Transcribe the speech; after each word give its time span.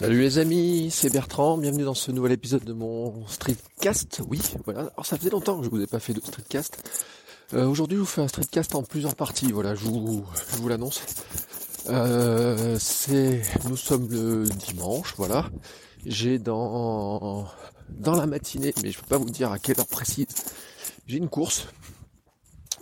Salut 0.00 0.22
les 0.22 0.38
amis, 0.38 0.88
c'est 0.90 1.10
Bertrand, 1.10 1.58
bienvenue 1.58 1.84
dans 1.84 1.92
ce 1.92 2.10
nouvel 2.10 2.32
épisode 2.32 2.64
de 2.64 2.72
mon 2.72 3.26
streetcast. 3.26 4.22
Oui, 4.26 4.40
voilà, 4.64 4.80
alors 4.94 5.04
ça 5.04 5.18
faisait 5.18 5.28
longtemps 5.28 5.58
que 5.58 5.64
je 5.66 5.68
vous 5.68 5.82
ai 5.82 5.86
pas 5.86 6.00
fait 6.00 6.14
de 6.14 6.22
streetcast. 6.22 6.82
Euh, 7.52 7.66
Aujourd'hui 7.66 7.96
je 7.96 8.00
vous 8.00 8.06
fais 8.06 8.22
un 8.22 8.28
streetcast 8.28 8.74
en 8.74 8.82
plusieurs 8.82 9.14
parties, 9.14 9.52
voilà, 9.52 9.74
je 9.74 9.84
vous, 9.84 10.24
l'annonce. 10.66 11.02
Euh, 11.90 12.78
c'est, 12.80 13.42
nous 13.68 13.76
sommes 13.76 14.08
le 14.08 14.44
dimanche, 14.44 15.12
voilà. 15.18 15.50
J'ai 16.06 16.38
dans, 16.38 17.46
dans 17.90 18.14
la 18.14 18.24
matinée, 18.24 18.72
mais 18.82 18.92
je 18.92 19.00
peux 19.00 19.06
pas 19.06 19.18
vous 19.18 19.28
dire 19.28 19.52
à 19.52 19.58
quelle 19.58 19.78
heure 19.78 19.86
précise, 19.86 20.28
j'ai 21.06 21.18
une 21.18 21.28
course, 21.28 21.66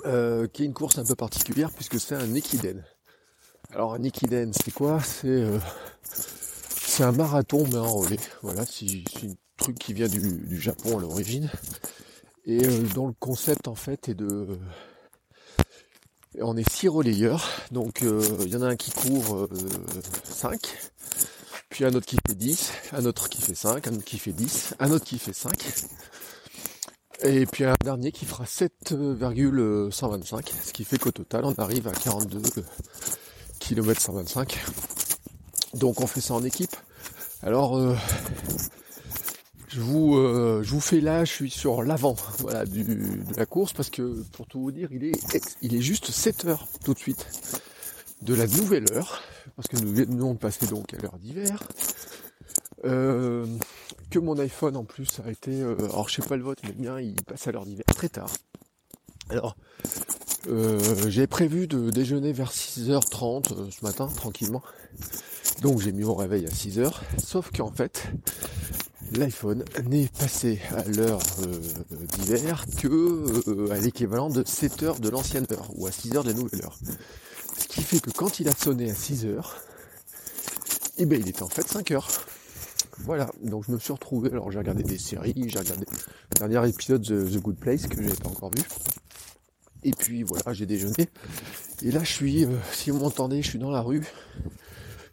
euh, 0.06 0.46
qui 0.46 0.62
est 0.62 0.66
une 0.66 0.72
course 0.72 0.98
un 0.98 1.04
peu 1.04 1.16
particulière 1.16 1.72
puisque 1.72 1.98
c'est 1.98 2.14
un 2.14 2.32
Ekiden. 2.32 2.84
Alors 3.72 3.94
un 3.94 4.04
Ekiden, 4.04 4.52
c'est 4.52 4.70
quoi? 4.70 5.00
C'est 5.00 5.26
euh, 5.26 5.58
c'est 6.98 7.04
un 7.04 7.12
marathon 7.12 7.64
mais 7.70 7.78
en 7.78 7.94
relais. 7.94 8.18
Voilà, 8.42 8.66
c'est 8.66 9.04
un 9.24 9.34
truc 9.56 9.78
qui 9.78 9.92
vient 9.92 10.08
du, 10.08 10.60
Japon 10.60 10.98
à 10.98 11.00
l'origine. 11.00 11.48
Et 12.44 12.66
euh, 12.66 12.82
dont 12.92 13.06
le 13.06 13.12
concept 13.12 13.68
en 13.68 13.76
fait 13.76 14.08
est 14.08 14.14
de... 14.14 14.58
On 16.40 16.56
est 16.56 16.68
six 16.68 16.88
relayeurs, 16.88 17.48
donc 17.70 18.02
euh, 18.02 18.20
il 18.40 18.48
y 18.48 18.56
en 18.56 18.62
a 18.62 18.66
un 18.66 18.74
qui 18.74 18.90
court 18.90 19.48
5, 20.24 20.60
puis 21.68 21.84
un 21.84 21.94
autre 21.94 22.06
qui 22.06 22.16
fait 22.26 22.34
10, 22.34 22.72
un 22.92 23.04
autre 23.04 23.28
qui 23.28 23.42
fait 23.42 23.54
5, 23.54 23.86
un 23.86 23.94
autre 23.94 24.04
qui 24.04 24.18
fait 24.18 24.32
10, 24.32 24.74
un 24.80 24.90
autre 24.90 25.04
qui 25.04 25.18
fait 25.18 25.32
5, 25.32 25.52
et 27.22 27.46
puis 27.46 27.64
un 27.64 27.74
dernier 27.82 28.10
qui 28.12 28.24
fera 28.24 28.44
7,125, 28.44 30.52
ce 30.64 30.72
qui 30.72 30.84
fait 30.84 30.98
qu'au 30.98 31.12
total 31.12 31.44
on 31.44 31.54
arrive 31.54 31.88
à 31.88 31.92
42 31.92 32.42
km 33.58 34.00
125. 34.00 34.58
Donc 35.74 36.00
on 36.00 36.06
fait 36.06 36.20
ça 36.20 36.34
en 36.34 36.44
équipe. 36.44 36.74
Alors 37.42 37.76
euh, 37.76 37.94
je 39.68 39.80
vous 39.80 40.16
euh, 40.16 40.62
je 40.62 40.70
vous 40.70 40.80
fais 40.80 41.00
là, 41.00 41.24
je 41.24 41.32
suis 41.32 41.50
sur 41.50 41.82
l'avant 41.82 42.16
voilà 42.38 42.64
du, 42.64 42.84
de 42.84 43.36
la 43.36 43.46
course 43.46 43.72
parce 43.72 43.90
que 43.90 44.22
pour 44.32 44.46
tout 44.46 44.60
vous 44.60 44.72
dire, 44.72 44.88
il 44.92 45.04
est 45.04 45.12
il 45.62 45.74
est 45.74 45.80
juste 45.80 46.10
7 46.10 46.44
heures 46.46 46.66
tout 46.84 46.94
de 46.94 46.98
suite 46.98 47.26
de 48.22 48.34
la 48.34 48.46
nouvelle 48.46 48.86
heure 48.92 49.22
parce 49.56 49.68
que 49.68 49.76
nous 49.76 49.94
venons 49.94 50.34
de 50.34 50.38
passer 50.38 50.66
donc 50.66 50.94
à 50.94 50.98
l'heure 50.98 51.18
d'hiver. 51.18 51.62
Euh, 52.84 53.44
que 54.10 54.20
mon 54.20 54.38
iPhone 54.38 54.76
en 54.76 54.84
plus 54.84 55.20
a 55.26 55.30
été 55.30 55.60
euh, 55.62 55.74
alors 55.90 56.08
je 56.08 56.14
sais 56.14 56.28
pas 56.28 56.36
le 56.36 56.44
vote 56.44 56.58
mais 56.62 56.72
bien 56.72 57.00
il 57.00 57.20
passe 57.24 57.48
à 57.48 57.52
l'heure 57.52 57.64
d'hiver 57.66 57.84
très 57.94 58.08
tard. 58.08 58.30
Alors 59.30 59.56
euh, 60.48 60.78
j'ai 61.08 61.26
prévu 61.26 61.66
de 61.66 61.90
déjeuner 61.90 62.32
vers 62.32 62.52
6h30 62.52 63.52
euh, 63.52 63.68
ce 63.70 63.84
matin 63.84 64.06
tranquillement. 64.06 64.62
Donc 65.62 65.80
j'ai 65.80 65.90
mis 65.90 66.04
mon 66.04 66.14
réveil 66.14 66.46
à 66.46 66.50
6h, 66.50 66.92
sauf 67.18 67.50
qu'en 67.50 67.72
fait, 67.72 68.04
l'iPhone 69.12 69.64
n'est 69.88 70.06
passé 70.06 70.60
à 70.70 70.84
l'heure 70.84 71.20
euh, 71.42 71.60
d'hiver 72.16 72.64
que 72.76 73.72
à 73.72 73.78
l'équivalent 73.78 74.28
de 74.28 74.44
7 74.46 74.82
heures 74.84 75.00
de 75.00 75.08
l'ancienne 75.08 75.46
heure, 75.50 75.68
ou 75.76 75.88
à 75.88 75.92
6 75.92 76.16
heures 76.16 76.22
de 76.22 76.30
la 76.30 76.36
nouvelle 76.36 76.62
heure. 76.62 76.78
Ce 77.58 77.66
qui 77.66 77.82
fait 77.82 77.98
que 77.98 78.10
quand 78.10 78.38
il 78.38 78.48
a 78.48 78.52
sonné 78.52 78.88
à 78.88 78.94
6 78.94 79.26
heures, 79.26 79.56
eh 80.96 81.06
ben 81.06 81.20
il 81.20 81.28
était 81.28 81.42
en 81.42 81.48
fait 81.48 81.66
5 81.66 81.90
heures. 81.90 82.08
Voilà, 82.98 83.28
donc 83.42 83.64
je 83.66 83.72
me 83.72 83.78
suis 83.78 83.92
retrouvé, 83.92 84.30
alors 84.30 84.52
j'ai 84.52 84.58
regardé 84.58 84.84
des 84.84 84.98
séries, 84.98 85.34
j'ai 85.46 85.58
regardé 85.58 85.86
le 85.86 86.48
dernier 86.48 86.68
épisode 86.68 87.02
de 87.02 87.28
The 87.28 87.40
Good 87.40 87.56
Place 87.56 87.86
que 87.88 88.00
j'ai 88.00 88.14
pas 88.14 88.28
encore 88.28 88.50
vu. 88.54 88.62
Et 89.82 89.92
puis 89.92 90.22
voilà, 90.22 90.52
j'ai 90.52 90.66
déjeuné. 90.66 91.08
Et 91.82 91.90
là 91.90 92.04
je 92.04 92.12
suis, 92.12 92.44
euh, 92.44 92.48
si 92.72 92.90
vous 92.90 92.98
m'entendez, 92.98 93.42
je 93.42 93.50
suis 93.50 93.58
dans 93.58 93.70
la 93.70 93.80
rue. 93.80 94.04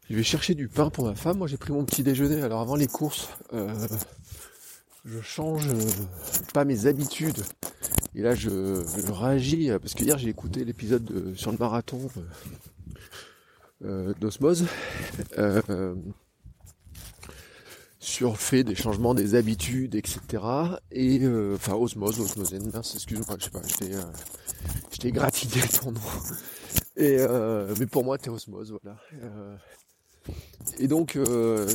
Je 0.09 0.15
vais 0.15 0.23
chercher 0.23 0.53
du 0.53 0.67
pain 0.67 0.89
pour 0.89 1.05
ma 1.05 1.15
femme. 1.15 1.37
Moi 1.37 1.47
j'ai 1.47 1.57
pris 1.57 1.73
mon 1.73 1.83
petit 1.85 2.03
déjeuner. 2.03 2.41
Alors 2.41 2.61
avant 2.61 2.75
les 2.75 2.87
courses, 2.87 3.29
euh, 3.53 3.73
je 5.03 5.19
change 5.21 5.67
euh, 5.69 5.79
pas 6.53 6.65
mes 6.65 6.85
habitudes. 6.85 7.43
Et 8.13 8.21
là 8.21 8.35
je, 8.35 8.49
je 8.49 9.11
réagis 9.11 9.69
parce 9.81 9.93
que 9.93 10.03
hier 10.03 10.17
j'ai 10.17 10.29
écouté 10.29 10.63
l'épisode 10.63 11.33
sur 11.35 11.51
le 11.51 11.57
marathon 11.57 12.09
euh, 13.83 14.13
d'Osmose. 14.19 14.65
sur 18.05 18.31
le 18.31 18.35
fait 18.37 18.63
des 18.63 18.75
changements 18.75 19.15
des 19.15 19.33
habitudes, 19.33 19.95
etc. 19.95 20.21
Et 20.91 21.23
euh, 21.23 21.55
enfin 21.55 21.73
osmose, 21.73 22.19
osmosène, 22.19 22.69
merci, 22.71 22.97
excuse-moi, 22.97 23.35
je 23.39 23.45
sais 23.45 23.49
pas, 23.49 23.61
j'étais 23.67 23.95
euh, 23.95 24.03
j'étais 24.91 25.11
ton 25.79 25.91
nom. 25.91 25.99
Et 26.95 27.17
euh, 27.19 27.73
mais 27.79 27.87
pour 27.87 28.03
moi 28.03 28.17
t'es 28.19 28.29
osmose, 28.29 28.71
voilà. 28.71 28.97
Euh, 30.29 30.33
et 30.79 30.87
donc 30.87 31.15
euh, 31.15 31.67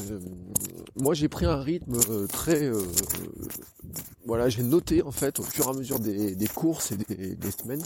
moi 0.97 1.15
j'ai 1.15 1.29
pris 1.29 1.47
un 1.47 1.61
rythme 1.61 1.99
euh, 2.11 2.27
très 2.27 2.71
voilà, 4.27 4.49
j'ai 4.49 4.63
noté 4.63 5.03
en 5.03 5.13
fait 5.13 5.39
au 5.41 5.43
fur 5.43 5.67
et 5.67 5.71
à 5.71 5.73
mesure 5.73 5.99
des, 5.99 6.37
courses 6.55 6.93
et 6.93 6.97
des, 6.97 7.51
semaines 7.51 7.83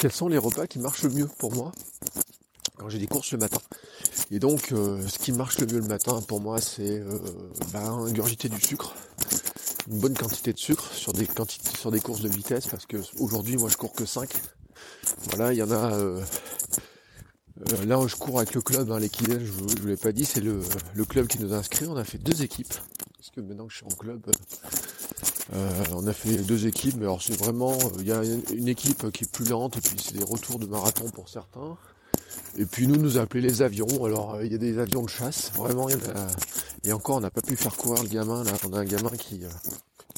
quels 0.00 0.12
sont 0.12 0.28
les 0.28 0.38
repas 0.38 0.66
qui 0.66 0.78
marchent 0.78 1.02
le 1.02 1.10
mieux 1.10 1.28
pour 1.38 1.54
moi 1.54 1.72
quand 2.80 2.88
j'ai 2.88 2.98
des 2.98 3.06
courses 3.06 3.32
le 3.32 3.38
matin. 3.38 3.60
Et 4.30 4.38
donc, 4.38 4.72
euh, 4.72 5.06
ce 5.06 5.18
qui 5.18 5.32
marche 5.32 5.58
le 5.58 5.66
mieux 5.66 5.80
le 5.80 5.86
matin 5.86 6.20
pour 6.26 6.40
moi, 6.40 6.60
c'est 6.60 7.00
euh, 7.00 7.18
bah, 7.72 7.82
ingurgiter 7.82 8.48
du 8.48 8.60
sucre, 8.60 8.94
une 9.90 9.98
bonne 9.98 10.14
quantité 10.14 10.52
de 10.52 10.58
sucre 10.58 10.90
sur 10.92 11.12
des 11.12 11.28
sur 11.78 11.90
des 11.90 12.00
courses 12.00 12.22
de 12.22 12.28
vitesse, 12.28 12.66
parce 12.66 12.86
que 12.86 12.96
aujourd'hui, 13.18 13.56
moi, 13.56 13.68
je 13.68 13.76
cours 13.76 13.92
que 13.92 14.06
5. 14.06 14.30
Voilà, 15.28 15.52
il 15.52 15.58
y 15.58 15.62
en 15.62 15.70
a. 15.70 15.92
Euh, 15.92 16.22
euh, 17.72 17.84
là, 17.86 18.06
je 18.06 18.16
cours 18.16 18.38
avec 18.38 18.54
le 18.54 18.62
club, 18.62 18.90
hein, 18.90 18.98
je, 19.00 19.44
je 19.44 19.52
vous 19.52 19.86
l'ai 19.86 19.96
pas 19.96 20.12
dit, 20.12 20.24
c'est 20.24 20.40
le, 20.40 20.60
le 20.94 21.04
club 21.04 21.26
qui 21.26 21.38
nous 21.40 21.52
a 21.52 21.56
inscrits. 21.56 21.86
On 21.86 21.96
a 21.96 22.04
fait 22.04 22.18
deux 22.18 22.42
équipes, 22.42 22.74
parce 23.16 23.30
que 23.30 23.40
maintenant 23.40 23.66
que 23.66 23.72
je 23.72 23.76
suis 23.78 23.86
en 23.86 23.96
club, 23.96 24.20
euh, 25.54 25.84
on 25.94 26.06
a 26.06 26.12
fait 26.12 26.36
deux 26.38 26.66
équipes, 26.66 26.96
mais 26.96 27.04
alors 27.04 27.22
c'est 27.22 27.36
vraiment, 27.36 27.76
il 27.98 28.06
y 28.06 28.12
a 28.12 28.22
une 28.52 28.68
équipe 28.68 29.10
qui 29.10 29.24
est 29.24 29.30
plus 29.30 29.48
lente, 29.48 29.76
et 29.76 29.80
puis 29.80 29.96
c'est 30.02 30.16
des 30.16 30.24
retours 30.24 30.58
de 30.58 30.66
marathon 30.66 31.08
pour 31.10 31.28
certains. 31.28 31.76
Et 32.56 32.64
puis 32.64 32.86
nous 32.86 32.96
nous 32.96 33.18
appelait 33.18 33.40
les 33.40 33.62
avions. 33.62 34.04
Alors 34.04 34.42
il 34.42 34.50
y 34.50 34.54
a 34.54 34.58
des 34.58 34.78
avions 34.78 35.02
de 35.02 35.08
chasse, 35.08 35.52
vraiment. 35.54 35.88
Y 35.88 35.94
a... 35.94 36.26
Et 36.84 36.92
encore, 36.92 37.16
on 37.16 37.20
n'a 37.20 37.30
pas 37.30 37.42
pu 37.42 37.56
faire 37.56 37.76
courir 37.76 38.02
le 38.02 38.08
gamin. 38.08 38.42
Là, 38.42 38.52
on 38.68 38.72
a 38.72 38.80
un 38.80 38.84
gamin 38.84 39.10
qui, 39.10 39.44
euh, 39.44 39.48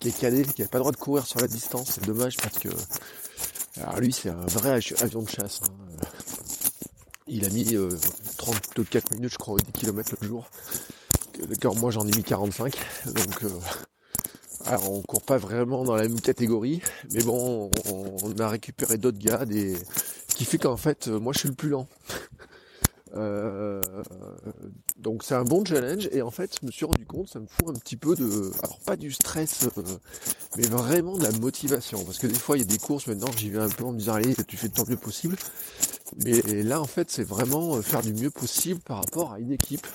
qui 0.01 0.09
est 0.09 0.19
calé, 0.19 0.45
qui 0.45 0.63
n'a 0.63 0.69
pas 0.69 0.79
le 0.79 0.83
droit 0.83 0.93
de 0.93 0.97
courir 0.97 1.27
sur 1.27 1.41
la 1.41 1.49
distance. 1.49 1.93
C'est 1.95 2.07
dommage 2.07 2.37
parce 2.37 2.59
que, 2.59 2.69
alors 3.77 4.01
lui, 4.01 4.13
c'est 4.13 4.31
un 4.31 4.47
vrai 4.47 4.81
avion 5.01 5.23
de 5.23 5.29
chasse. 5.29 5.61
Hein. 5.65 5.73
Il 7.29 7.45
a 7.45 7.49
mis 7.51 7.77
euh, 7.77 7.91
34 8.39 9.13
minutes, 9.13 9.33
je 9.33 9.39
crois, 9.39 9.57
10 9.59 9.73
km 9.73 10.17
le 10.21 10.29
jour. 10.29 10.49
D'accord, 11.49 11.77
moi 11.77 11.91
j'en 11.91 12.07
ai 12.07 12.17
mis 12.17 12.23
45. 12.23 12.77
Donc, 13.07 13.45
euh, 13.45 13.49
alors 14.67 14.93
on 14.93 15.03
court 15.03 15.23
pas 15.23 15.39
vraiment 15.39 15.85
dans 15.85 15.97
la 15.97 16.03
même 16.03 16.21
catégorie, 16.21 16.83
mais 17.13 17.23
bon, 17.23 17.71
on, 17.91 18.39
a 18.39 18.49
récupéré 18.49 18.97
d'autres 18.99 19.19
gars, 19.19 19.45
des, 19.45 19.75
ce 20.29 20.35
qui 20.35 20.45
fait 20.45 20.59
qu'en 20.59 20.77
fait, 20.77 21.09
moi 21.09 21.33
je 21.33 21.41
suis 21.41 21.49
le 21.49 21.55
plus 21.55 21.71
lent. 21.71 21.89
Euh, 23.15 23.83
donc 24.97 25.23
c'est 25.23 25.35
un 25.35 25.45
bon 25.45 25.63
challenge 25.67 26.09
et 26.13 26.23
en 26.23 26.31
fait 26.31 26.57
je 26.59 26.65
me 26.67 26.71
suis 26.71 26.87
rendu 26.87 27.05
compte 27.05 27.29
ça 27.29 27.41
me 27.41 27.47
fout 27.47 27.69
un 27.69 27.79
petit 27.79 27.97
peu 27.97 28.15
de 28.15 28.51
alors 28.63 28.79
pas 28.87 28.97
du 28.97 29.13
stress 29.13 29.69
euh, 29.77 29.83
mais 30.57 30.63
vraiment 30.63 31.19
de 31.19 31.25
la 31.25 31.33
motivation 31.33 32.03
parce 32.07 32.19
que 32.19 32.27
des 32.27 32.39
fois 32.39 32.57
il 32.57 32.61
y 32.61 32.63
a 32.63 32.67
des 32.67 32.79
courses 32.79 33.07
maintenant 33.09 33.31
j'y 33.37 33.51
vais 33.51 33.59
un 33.59 33.69
peu 33.69 33.85
en 33.85 33.93
me 33.93 33.99
disant 33.99 34.15
allez 34.15 34.35
tu 34.49 34.57
fais 34.57 34.69
de 34.69 34.73
ton 34.73 34.87
mieux 34.89 34.97
possible 34.97 35.37
mais 36.25 36.63
là 36.63 36.81
en 36.81 36.87
fait 36.87 37.11
c'est 37.11 37.25
vraiment 37.25 37.81
faire 37.83 38.03
du 38.03 38.13
mieux 38.13 38.31
possible 38.31 38.81
par 38.81 38.99
rapport 38.99 39.33
à 39.33 39.39
une 39.39 39.53
équipe. 39.53 39.87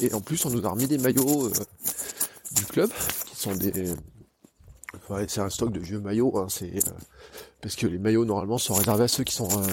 Et 0.00 0.12
en 0.14 0.20
plus 0.20 0.44
on 0.44 0.50
nous 0.50 0.66
a 0.66 0.70
remis 0.70 0.86
des 0.86 0.98
maillots 0.98 1.46
euh, 1.46 1.52
du 2.54 2.64
club 2.66 2.90
qui 3.26 3.36
sont 3.36 3.54
des 3.54 3.94
enfin, 4.96 5.24
c'est 5.28 5.40
un 5.40 5.50
stock 5.50 5.72
de 5.72 5.80
vieux 5.80 6.00
maillots 6.00 6.36
hein, 6.38 6.46
c'est 6.48 6.76
euh, 6.76 6.92
parce 7.60 7.76
que 7.76 7.86
les 7.86 7.98
maillots 7.98 8.24
normalement 8.24 8.58
sont 8.58 8.74
réservés 8.74 9.04
à 9.04 9.08
ceux 9.08 9.24
qui 9.24 9.34
sont 9.34 9.48
euh, 9.50 9.66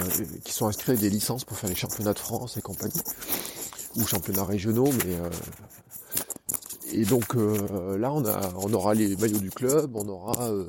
qui 0.44 0.54
sont 0.54 0.68
inscrits 0.68 0.92
avec 0.92 1.02
des 1.02 1.10
licences 1.10 1.44
pour 1.44 1.58
faire 1.58 1.70
les 1.70 1.76
championnats 1.76 2.14
de 2.14 2.20
France 2.20 2.58
et 2.58 2.62
compagnie 2.62 3.02
ou 3.96 4.06
championnats 4.06 4.46
régionaux 4.46 4.90
mais 5.06 5.16
euh, 5.16 5.30
et 6.92 7.06
donc 7.06 7.36
euh, 7.36 7.98
là 7.98 8.12
on 8.14 8.26
a 8.26 8.54
on 8.56 8.74
aura 8.74 8.94
les 8.94 9.16
maillots 9.16 9.40
du 9.40 9.52
club 9.52 9.96
on 9.96 10.08
aura 10.08 10.50
euh, 10.50 10.66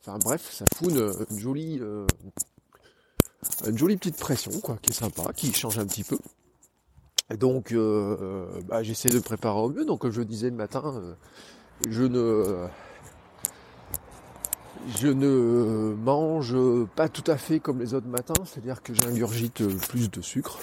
enfin 0.00 0.18
bref 0.18 0.48
ça 0.52 0.64
fout 0.74 0.90
une, 0.90 1.12
une 1.30 1.38
jolie 1.38 1.78
euh, 1.80 2.06
une 3.66 3.78
jolie 3.78 3.96
petite 3.96 4.16
pression 4.16 4.50
quoi 4.60 4.76
qui 4.82 4.90
est 4.90 4.94
sympa 4.94 5.32
qui 5.34 5.52
change 5.52 5.78
un 5.78 5.86
petit 5.86 6.04
peu 6.04 6.18
donc, 7.38 7.74
bah, 8.68 8.82
j'essaie 8.82 9.10
de 9.10 9.18
préparer 9.18 9.58
au 9.58 9.68
mieux. 9.68 9.84
Donc, 9.84 10.00
comme 10.00 10.10
je 10.10 10.22
disais 10.22 10.48
le 10.48 10.56
matin, 10.56 11.14
je 11.86 12.04
ne 12.04 12.66
je 14.96 15.08
ne 15.08 15.94
mange 16.02 16.56
pas 16.96 17.08
tout 17.08 17.24
à 17.26 17.36
fait 17.36 17.60
comme 17.60 17.80
les 17.80 17.94
autres 17.94 18.06
matins, 18.06 18.34
c'est-à-dire 18.46 18.82
que 18.82 18.94
j'ingurgite 18.94 19.62
plus 19.88 20.10
de 20.10 20.22
sucre. 20.22 20.58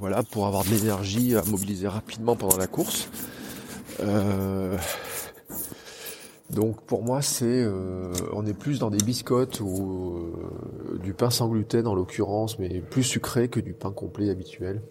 Voilà, 0.00 0.22
pour 0.22 0.46
avoir 0.46 0.64
de 0.64 0.70
l'énergie 0.70 1.36
à 1.36 1.44
mobiliser 1.44 1.86
rapidement 1.86 2.34
pendant 2.34 2.56
la 2.56 2.66
course. 2.66 3.08
Euh, 4.00 4.76
donc 6.50 6.82
pour 6.82 7.02
moi 7.02 7.22
c'est 7.22 7.62
euh, 7.62 8.12
on 8.32 8.44
est 8.46 8.54
plus 8.54 8.78
dans 8.78 8.90
des 8.90 8.98
biscottes 8.98 9.60
ou 9.60 10.32
euh, 10.94 10.98
du 10.98 11.14
pain 11.14 11.30
sans 11.30 11.48
gluten 11.48 11.86
en 11.86 11.94
l'occurrence, 11.94 12.58
mais 12.58 12.80
plus 12.80 13.02
sucré 13.02 13.48
que 13.48 13.60
du 13.60 13.72
pain 13.72 13.92
complet 13.92 14.30
habituel. 14.30 14.82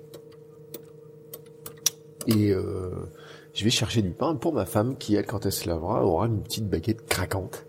Et 2.27 2.53
je 3.53 3.63
vais 3.63 3.69
chercher 3.71 4.01
du 4.01 4.11
pain 4.11 4.35
pour 4.35 4.53
ma 4.53 4.65
femme 4.65 4.95
qui, 4.97 5.15
elle, 5.15 5.25
quand 5.25 5.45
elle 5.45 5.51
se 5.51 5.67
lavera, 5.67 6.05
aura 6.05 6.27
une 6.27 6.41
petite 6.41 6.69
baguette 6.69 7.05
craquante 7.07 7.65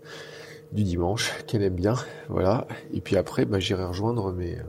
du 0.71 0.83
dimanche 0.83 1.33
qu'elle 1.47 1.63
aime 1.63 1.75
bien. 1.75 1.95
Voilà. 2.29 2.67
Et 2.93 3.01
puis 3.01 3.17
après, 3.17 3.45
bah, 3.45 3.59
j'irai 3.59 3.83
rejoindre 3.83 4.31
mes, 4.31 4.57
euh, 4.57 4.63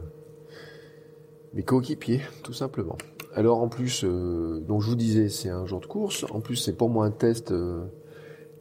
mes 1.54 1.62
coéquipiers, 1.62 2.22
tout 2.42 2.52
simplement. 2.52 2.98
Alors 3.34 3.60
en 3.60 3.68
plus, 3.68 4.04
euh, 4.04 4.60
donc 4.66 4.82
je 4.82 4.88
vous 4.88 4.96
disais, 4.96 5.28
c'est 5.28 5.48
un 5.48 5.64
jour 5.66 5.80
de 5.80 5.86
course. 5.86 6.26
En 6.30 6.40
plus, 6.40 6.56
c'est 6.56 6.76
pour 6.76 6.88
moi 6.88 7.06
un 7.06 7.10
test. 7.10 7.52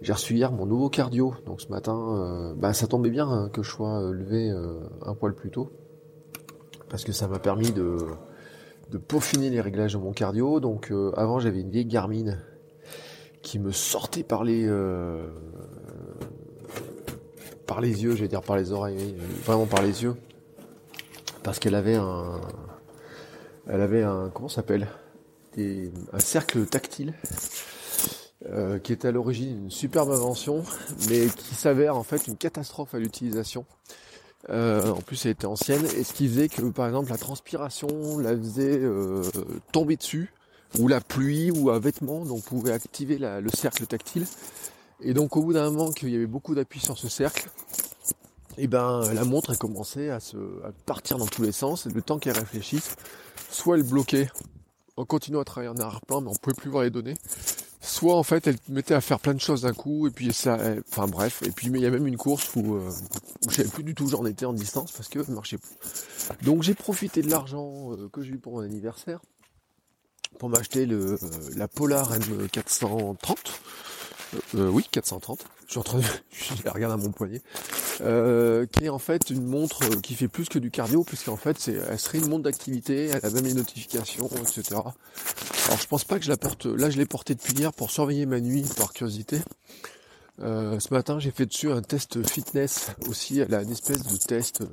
Euh, 0.02 0.06
j'ai 0.06 0.14
reçu 0.14 0.36
hier 0.36 0.52
mon 0.52 0.66
nouveau 0.66 0.90
cardio. 0.90 1.36
Donc 1.46 1.62
ce 1.62 1.70
matin, 1.70 2.54
bah, 2.58 2.74
ça 2.74 2.88
tombait 2.88 3.10
bien 3.10 3.28
hein, 3.28 3.50
que 3.50 3.64
je 3.64 3.70
sois 3.70 4.12
levé 4.12 4.52
un 5.02 5.16
poil 5.16 5.34
plus 5.34 5.52
tôt. 5.52 5.72
Parce 6.90 7.04
que 7.04 7.12
ça 7.12 7.28
m'a 7.28 7.40
permis 7.40 7.72
de, 7.72 7.98
peaufiner 9.08 9.50
les 9.50 9.62
réglages 9.62 9.94
de 9.94 10.00
mon 10.00 10.12
cardio. 10.12 10.60
Donc 10.60 10.92
avant, 11.16 11.40
j'avais 11.40 11.62
une 11.62 11.70
vieille 11.70 11.86
Garmin 11.86 12.38
qui 13.42 13.60
me 13.60 13.72
sortait 13.72 14.24
par 14.24 14.44
les 14.44 14.66
euh, 14.68 15.28
par 17.66 17.82
les 17.82 18.04
yeux, 18.04 18.16
je 18.16 18.22
vais 18.22 18.28
dire 18.28 18.42
par 18.42 18.58
les 18.58 18.72
oreilles, 18.72 19.16
vraiment 19.46 19.66
par 19.66 19.82
les 19.82 20.04
yeux, 20.04 20.16
parce 21.44 21.58
qu'elle 21.60 21.76
avait 21.76 21.96
un, 21.96 22.42
elle 23.68 23.82
avait 23.82 24.04
un, 24.04 24.30
comment 24.34 24.50
s'appelle, 24.50 24.88
un 25.58 26.20
cercle 26.20 26.66
tactile. 26.66 27.14
Euh, 28.50 28.80
qui 28.80 28.92
était 28.92 29.10
à 29.10 29.12
l'origine 29.12 29.66
une 29.66 29.70
superbe 29.70 30.10
invention, 30.10 30.64
mais 31.10 31.28
qui 31.28 31.54
s'avère 31.54 31.96
en 31.96 32.02
fait 32.02 32.26
une 32.26 32.36
catastrophe 32.36 32.96
à 32.96 33.00
l'utilisation. 33.00 33.66
Euh, 34.50 34.90
en 34.90 35.02
plus, 35.02 35.26
elle 35.26 35.34
était 35.34 35.46
ancienne, 35.46 35.86
et 35.96 36.04
ce 36.04 36.12
qui 36.12 36.28
faisait 36.28 36.50
que, 36.50 36.64
par 36.64 36.88
exemple, 36.88 37.12
la 37.12 37.20
transpiration 37.20 38.18
la 38.18 38.36
faisait 38.36 38.82
tomber 39.72 39.96
dessus, 39.96 40.34
ou 40.80 40.88
la 40.88 41.02
pluie 41.02 41.52
ou 41.52 41.70
un 41.70 41.78
vêtement, 41.78 42.26
donc 42.26 42.38
on 42.38 42.42
pouvait 42.42 42.72
activer 42.72 43.20
le 43.20 43.50
cercle 43.54 43.86
tactile. 43.86 44.26
Et 45.02 45.14
donc 45.14 45.36
au 45.38 45.44
bout 45.44 45.54
d'un 45.54 45.70
moment 45.70 45.92
qu'il 45.92 46.10
y 46.10 46.16
avait 46.16 46.26
beaucoup 46.26 46.56
d'appui 46.56 46.80
sur 46.80 46.98
ce 46.98 47.10
cercle, 47.10 47.48
et 48.58 48.64
eh 48.64 48.68
ben 48.68 49.02
la 49.14 49.24
montre 49.24 49.52
a 49.52 49.56
commencé 49.56 50.10
à 50.10 50.20
se 50.20 50.38
partir 50.86 51.18
dans 51.18 51.28
tous 51.28 51.42
les 51.42 51.52
sens. 51.52 51.86
Et 51.86 51.90
le 51.90 52.02
temps 52.02 52.20
qu'elle 52.20 52.38
réfléchisse, 52.38 52.96
soit 53.50 53.78
elle 53.78 53.84
bloquait 53.84 54.30
en 54.98 55.06
continuant 55.06 55.40
à 55.42 55.46
travailler 55.46 55.72
en 55.72 55.78
arrière-plan, 55.78 56.22
mais 56.22 56.30
on 56.30 56.36
pouvait 56.36 56.56
plus 56.56 56.70
voir 56.70 56.84
les 56.84 56.90
données. 56.90 57.16
Soit 57.92 58.16
en 58.16 58.24
fait 58.24 58.48
elle 58.48 58.56
mettait 58.70 58.94
à 58.94 59.02
faire 59.02 59.20
plein 59.20 59.34
de 59.34 59.42
choses 59.42 59.64
d'un 59.64 59.74
coup 59.74 60.08
et 60.08 60.12
puis 60.12 60.32
ça, 60.32 60.58
enfin 60.88 61.08
bref. 61.08 61.44
Et 61.46 61.52
puis 61.52 61.70
mais 61.70 61.80
il 61.80 61.82
y 61.82 61.86
a 61.86 61.92
même 61.92 62.08
une 62.08 62.16
course 62.16 62.56
où, 62.56 62.76
euh, 62.76 62.90
où 63.46 63.50
je 63.50 63.58
savais 63.58 63.68
plus 63.68 63.84
du 63.84 63.94
tout 63.94 64.06
où 64.06 64.10
j'en 64.10 64.26
étais 64.26 64.46
en 64.46 64.54
distance 64.54 64.94
parce 64.94 65.10
que 65.10 65.22
ça 65.22 65.32
marchait 65.34 65.58
plus. 65.58 65.76
Donc 66.46 66.64
j'ai 66.64 66.74
profité 66.74 67.22
de 67.22 67.30
l'argent 67.30 67.92
euh, 67.92 68.08
que 68.08 68.22
j'ai 68.22 68.32
eu 68.32 68.38
pour 68.38 68.54
mon 68.54 68.62
anniversaire 68.62 69.20
pour 70.40 70.48
m'acheter 70.48 70.86
le 70.86 71.20
la 71.58 71.68
Polar 71.68 72.18
M430. 72.18 73.36
Euh, 74.34 74.40
euh, 74.56 74.70
oui, 74.70 74.86
430. 74.90 75.46
Je 75.66 75.72
suis 75.72 75.80
en 75.80 75.84
train 75.84 76.00
de, 76.00 76.04
je 76.32 76.70
regarde 76.70 76.94
à 76.94 76.98
mon 76.98 77.12
poignet, 77.12 77.42
euh, 78.02 78.66
qui 78.66 78.86
est 78.86 78.90
en 78.90 79.00
fait 79.00 79.30
une 79.30 79.46
montre 79.46 79.88
qui 80.02 80.16
fait 80.16 80.28
plus 80.28 80.50
que 80.50 80.60
du 80.60 80.72
cardio, 80.72 81.04
puisqu'en 81.04 81.38
fait, 81.38 81.60
c'est, 81.60 81.74
elle 81.74 82.00
serait 82.00 82.20
une 82.20 82.30
montre 82.30 82.44
d'activité, 82.44 83.08
elle 83.08 83.26
a 83.26 83.30
même 83.30 83.46
les 83.46 83.54
notifications, 83.54 84.30
etc. 84.42 84.82
Alors, 85.72 85.80
je 85.80 85.88
pense 85.88 86.04
pas 86.04 86.20
que 86.20 86.26
je 86.26 86.30
la 86.30 86.36
porte. 86.36 86.66
Là, 86.66 86.90
je 86.90 86.98
l'ai 86.98 87.06
portée 87.06 87.34
depuis 87.34 87.54
hier 87.54 87.72
pour 87.72 87.92
surveiller 87.92 88.26
ma 88.26 88.42
nuit, 88.42 88.66
par 88.76 88.92
curiosité. 88.92 89.40
Euh, 90.42 90.78
ce 90.82 90.94
matin, 90.94 91.18
j'ai 91.18 91.32
fait 91.32 91.46
dessus 91.46 91.72
un 91.72 91.82
test 91.82 92.28
fitness 92.28 92.92
aussi. 93.08 93.40
Elle 93.40 93.54
a 93.54 93.62
une 93.62 93.72
espèce 93.72 94.04
de 94.04 94.18
test 94.18 94.64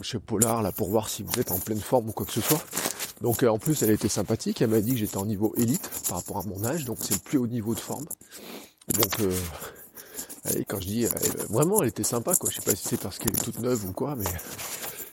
chez 0.00 0.20
Polar 0.20 0.62
là 0.62 0.70
pour 0.70 0.88
voir 0.88 1.08
si 1.08 1.24
vous 1.24 1.40
êtes 1.40 1.50
en 1.50 1.58
pleine 1.58 1.80
forme 1.80 2.10
ou 2.10 2.12
quoi 2.12 2.24
que 2.24 2.30
ce 2.30 2.40
soit. 2.40 2.64
Donc 3.22 3.42
euh, 3.42 3.48
en 3.48 3.58
plus 3.58 3.82
elle 3.82 3.90
été 3.90 4.08
sympathique, 4.08 4.62
elle 4.62 4.70
m'a 4.70 4.80
dit 4.80 4.92
que 4.92 4.98
j'étais 4.98 5.16
en 5.16 5.26
niveau 5.26 5.52
élite 5.56 5.90
par 6.08 6.18
rapport 6.18 6.38
à 6.38 6.42
mon 6.44 6.64
âge, 6.64 6.84
donc 6.84 6.98
c'est 7.00 7.14
le 7.14 7.20
plus 7.20 7.38
haut 7.38 7.48
niveau 7.48 7.74
de 7.74 7.80
forme. 7.80 8.04
Donc 8.94 9.18
euh, 9.18 9.36
quand 10.68 10.80
je 10.80 10.86
dis 10.86 11.06
vraiment 11.48 11.82
elle 11.82 11.88
était 11.88 12.04
sympa 12.04 12.36
quoi, 12.36 12.50
je 12.50 12.56
sais 12.56 12.62
pas 12.62 12.76
si 12.76 12.86
c'est 12.86 13.00
parce 13.00 13.18
qu'elle 13.18 13.34
est 13.34 13.44
toute 13.44 13.58
neuve 13.58 13.84
ou 13.86 13.92
quoi, 13.92 14.14
mais 14.14 14.30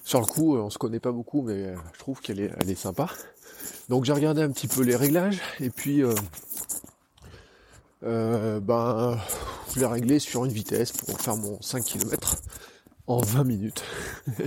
sur 0.04 0.20
le 0.20 0.28
coup 0.28 0.58
on 0.58 0.70
se 0.70 0.78
connaît 0.78 1.00
pas 1.00 1.12
beaucoup 1.12 1.42
mais 1.42 1.66
euh, 1.66 1.76
je 1.94 2.00
trouve 2.00 2.20
qu'elle 2.20 2.40
est, 2.40 2.52
elle 2.60 2.70
est 2.70 2.76
sympa. 2.76 3.10
Donc 3.90 4.06
j'ai 4.06 4.14
regardé 4.14 4.42
un 4.42 4.52
petit 4.52 4.68
peu 4.68 4.82
les 4.84 4.96
réglages 4.96 5.42
et 5.60 5.70
puis 5.70 6.04
ben 8.02 9.18
je 9.74 9.80
l'ai 9.80 9.86
réglé 9.86 10.20
sur 10.20 10.46
une 10.46 10.52
vitesse 10.52 10.92
pour 10.92 11.20
faire 11.20 11.36
mon 11.36 11.62
5 11.62 11.84
km 11.84 12.38
en 13.08 13.22
20 13.22 13.44
minutes. 13.44 13.84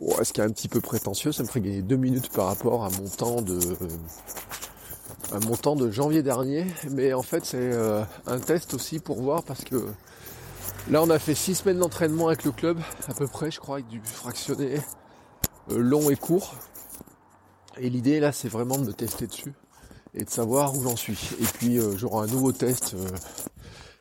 ce 0.00 0.32
qui 0.32 0.40
est 0.40 0.44
un 0.44 0.50
petit 0.50 0.68
peu 0.68 0.80
prétentieux, 0.80 1.32
ça 1.32 1.42
me 1.42 1.48
ferait 1.48 1.60
gagner 1.60 1.82
2 1.82 1.96
minutes 1.96 2.30
par 2.30 2.46
rapport 2.46 2.84
à 2.84 2.90
mon 2.90 3.08
temps 5.56 5.76
de 5.76 5.90
janvier 5.90 6.22
dernier. 6.22 6.66
Mais 6.90 7.12
en 7.12 7.22
fait 7.22 7.44
c'est 7.44 7.58
euh, 7.58 8.02
un 8.26 8.38
test 8.38 8.74
aussi 8.74 8.98
pour 8.98 9.22
voir 9.22 9.42
parce 9.42 9.64
que 9.64 9.86
là 10.90 11.02
on 11.02 11.10
a 11.10 11.18
fait 11.18 11.34
6 11.34 11.54
semaines 11.56 11.78
d'entraînement 11.78 12.28
avec 12.28 12.44
le 12.44 12.52
club, 12.52 12.78
à 13.08 13.14
peu 13.14 13.26
près 13.26 13.50
je 13.50 13.60
crois, 13.60 13.76
avec 13.76 13.88
du 13.88 14.00
fractionné 14.04 14.80
euh, 15.70 15.78
long 15.78 16.10
et 16.10 16.16
court. 16.16 16.54
Et 17.78 17.90
l'idée 17.90 18.20
là 18.20 18.32
c'est 18.32 18.48
vraiment 18.48 18.78
de 18.78 18.86
me 18.86 18.92
tester 18.92 19.26
dessus 19.26 19.52
et 20.14 20.24
de 20.24 20.30
savoir 20.30 20.76
où 20.76 20.82
j'en 20.82 20.96
suis. 20.96 21.18
Et 21.40 21.44
puis 21.44 21.78
euh, 21.78 21.96
j'aurai 21.96 22.28
un 22.28 22.32
nouveau 22.32 22.52
test 22.52 22.96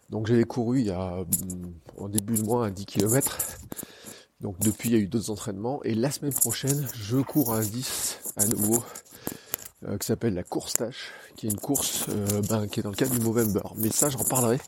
donc 0.09 0.27
j'avais 0.27 0.43
couru 0.43 0.81
il 0.81 0.87
y 0.87 0.91
a 0.91 1.25
en 1.97 2.09
début 2.09 2.35
de 2.35 2.43
mois 2.43 2.67
un 2.67 2.71
10 2.71 2.85
km. 2.85 3.37
Donc 4.41 4.59
depuis 4.59 4.89
il 4.89 4.91
y 4.93 4.95
a 4.95 4.99
eu 4.99 5.07
d'autres 5.07 5.31
entraînements. 5.31 5.81
Et 5.83 5.95
la 5.95 6.11
semaine 6.11 6.33
prochaine 6.33 6.87
je 6.93 7.17
cours 7.17 7.53
un 7.53 7.61
10 7.61 8.19
à 8.35 8.45
nouveau 8.45 8.83
euh, 9.87 9.97
qui 9.97 10.05
s'appelle 10.05 10.35
la 10.35 10.43
course 10.43 10.73
tâche, 10.73 11.11
qui 11.35 11.47
est 11.47 11.49
une 11.49 11.59
course 11.59 12.05
euh, 12.09 12.41
ben, 12.49 12.67
qui 12.67 12.79
est 12.79 12.83
dans 12.83 12.91
le 12.91 12.95
cadre 12.95 13.11
du 13.13 13.19
Movember. 13.19 13.67
Mais 13.77 13.89
ça 13.89 14.09
j'en 14.09 14.23
parlerai 14.23 14.59